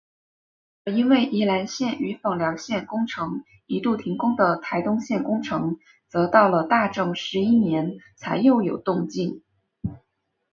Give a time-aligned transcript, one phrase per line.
[0.83, 5.77] 而因为宜兰线与枋寮线工程一度停工的台东线工程
[6.09, 9.43] 则到了大正十一年才又有动静。